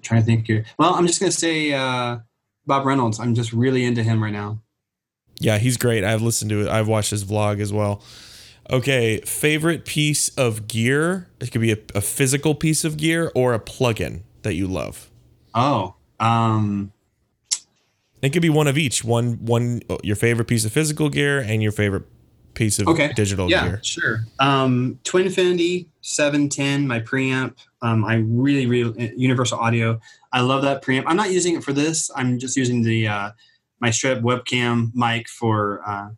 [0.02, 0.66] trying to think here.
[0.78, 2.20] Well, I'm just going to say uh,
[2.66, 3.20] Bob Reynolds.
[3.20, 4.62] I'm just really into him right now.
[5.40, 6.04] Yeah, he's great.
[6.04, 6.68] I've listened to it.
[6.68, 8.04] I've watched his vlog as well.
[8.70, 11.30] Okay, favorite piece of gear?
[11.40, 15.10] It could be a, a physical piece of gear or a plugin that you love.
[15.54, 16.94] Oh, um,
[18.22, 19.04] it could be one of each.
[19.04, 22.04] One, one, your favorite piece of physical gear and your favorite
[22.54, 23.12] piece of okay.
[23.14, 23.80] digital yeah, gear.
[23.84, 24.26] Sure.
[24.40, 27.56] Um, Twinfinity 710, my preamp.
[27.82, 30.00] Um, I really, really uh, Universal Audio.
[30.32, 31.04] I love that preamp.
[31.08, 32.10] I'm not using it for this.
[32.16, 33.32] I'm just using the uh,
[33.80, 36.10] my strip webcam mic for uh,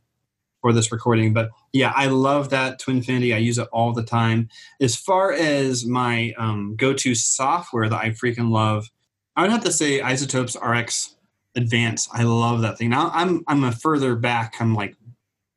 [0.62, 1.34] for this recording.
[1.34, 3.34] But yeah, I love that Twinfinity.
[3.34, 4.50] I use it all the time.
[4.82, 8.90] As far as my um, go-to software that I freaking love,
[9.36, 11.16] I would have to say iZotope's RX
[11.56, 12.10] Advance.
[12.12, 12.90] I love that thing.
[12.90, 14.56] Now I'm I'm a further back.
[14.60, 14.96] I'm like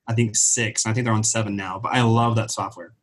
[0.07, 0.87] I think six.
[0.87, 1.79] I think they're on seven now.
[1.79, 2.96] But I love that software.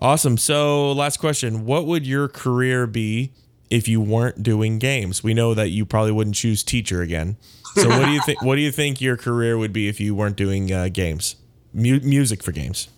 [0.00, 0.36] Awesome.
[0.36, 3.32] So last question: What would your career be
[3.68, 5.22] if you weren't doing games?
[5.22, 7.36] We know that you probably wouldn't choose teacher again.
[7.76, 8.42] So what do you think?
[8.42, 11.36] What do you think your career would be if you weren't doing uh, games?
[11.72, 12.88] mu- music for games?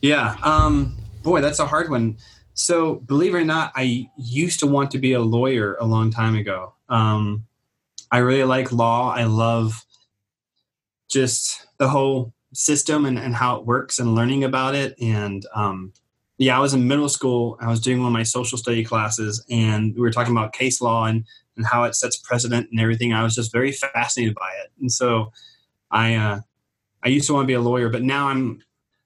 [0.00, 0.36] Yeah.
[0.42, 2.16] Um, boy, that's a hard one.
[2.54, 6.10] So, believe it or not, I used to want to be a lawyer a long
[6.10, 6.74] time ago.
[6.88, 7.46] Um,
[8.10, 9.12] I really like law.
[9.14, 9.84] I love
[11.08, 14.94] just the whole system and, and how it works and learning about it.
[15.00, 15.94] And um,
[16.42, 17.56] yeah, I was in middle school.
[17.60, 20.80] I was doing one of my social study classes, and we were talking about case
[20.80, 21.24] law and,
[21.56, 23.12] and how it sets precedent and everything.
[23.12, 24.72] I was just very fascinated by it.
[24.80, 25.32] And so
[25.90, 26.40] I, uh,
[27.04, 28.62] I used to want to be a lawyer, but now I'm.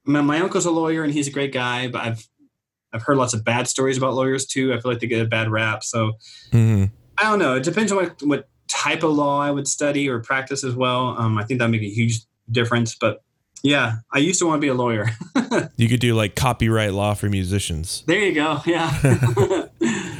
[0.09, 2.29] My, my uncle's a lawyer and he's a great guy, but I've
[2.93, 4.73] I've heard lots of bad stories about lawyers too.
[4.73, 5.83] I feel like they get a bad rap.
[5.83, 6.13] So
[6.51, 6.85] mm-hmm.
[7.17, 7.55] I don't know.
[7.55, 11.17] It depends on what what type of law I would study or practice as well.
[11.17, 12.95] Um, I think that make a huge difference.
[12.95, 13.21] But
[13.63, 15.09] yeah, I used to want to be a lawyer.
[15.77, 18.03] you could do like copyright law for musicians.
[18.07, 18.61] There you go.
[18.65, 19.67] Yeah.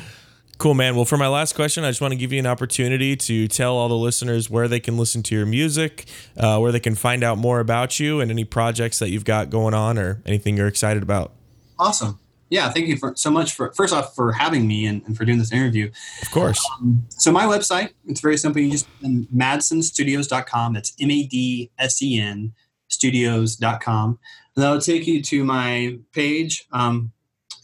[0.57, 0.95] Cool, man.
[0.95, 3.75] Well, for my last question, I just want to give you an opportunity to tell
[3.75, 6.05] all the listeners where they can listen to your music,
[6.36, 9.51] uh, where they can find out more about you, and any projects that you've got
[9.51, 11.34] going on or anything you're excited about.
[11.78, 12.19] Awesome.
[12.49, 15.25] Yeah, thank you for so much for first off for having me and, and for
[15.25, 15.91] doing this interview.
[16.23, 16.65] Of course.
[16.80, 18.61] Um, so my website, it's very simple.
[18.61, 20.73] You just madsenstudios.com.
[20.73, 22.53] That's M A D S E N
[22.88, 24.19] studios.com.
[24.55, 26.65] That'll take you to my page.
[26.71, 27.11] Um,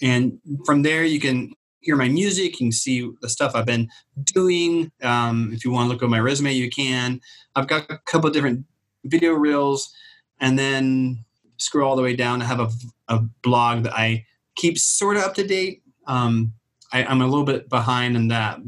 [0.02, 1.54] and from there you can
[1.84, 2.60] hear my music.
[2.60, 3.90] You can see the stuff I've been
[4.24, 4.92] doing.
[5.02, 7.22] Um, if you want to look at my resume, you can.
[7.56, 8.66] I've got a couple different
[9.06, 9.94] video reels,
[10.40, 11.24] and then
[11.58, 12.42] scroll all the way down.
[12.42, 12.70] I have a,
[13.08, 15.84] a blog that I keep sort of up to date.
[16.08, 16.54] Um,
[16.92, 18.60] I, am a little bit behind in that,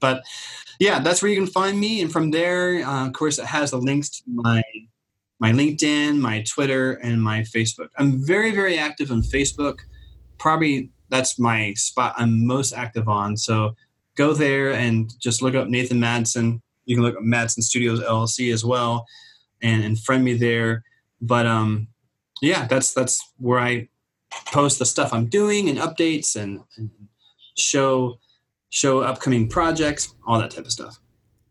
[0.00, 0.22] but
[0.78, 2.00] yeah, that's where you can find me.
[2.00, 4.62] And from there, uh, of course, it has the links to my
[5.40, 7.88] my LinkedIn, my Twitter, and my Facebook.
[7.96, 9.80] I'm very, very active on Facebook.
[10.38, 13.36] Probably that's my spot I'm most active on.
[13.36, 13.74] So
[14.16, 16.60] go there and just look up Nathan Madsen.
[16.84, 19.06] You can look up Madsen Studios LLC as well,
[19.62, 20.84] and, and friend me there.
[21.20, 21.88] But um,
[22.42, 23.88] yeah, that's that's where I
[24.46, 26.90] post the stuff I'm doing and updates and, and
[27.56, 28.18] show
[28.68, 31.00] show upcoming projects, all that type of stuff.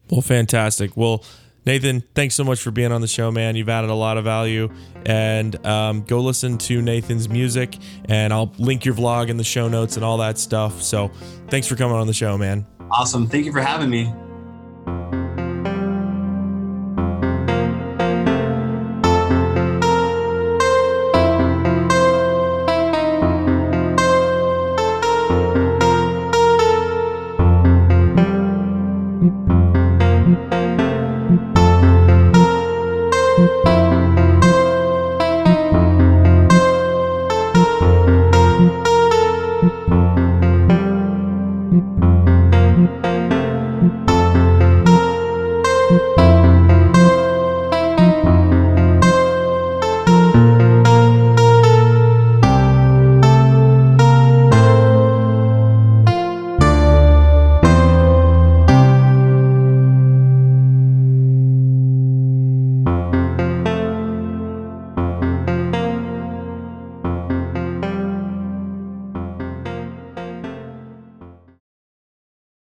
[0.09, 0.95] Well, fantastic.
[0.95, 1.23] Well,
[1.69, 3.55] Nathan, thanks so much for being on the show, man.
[3.55, 4.71] You've added a lot of value.
[5.05, 9.67] And um, go listen to Nathan's music, and I'll link your vlog in the show
[9.67, 10.81] notes and all that stuff.
[10.81, 11.11] So
[11.49, 12.65] thanks for coming on the show, man.
[12.89, 13.27] Awesome.
[13.27, 14.11] Thank you for having me.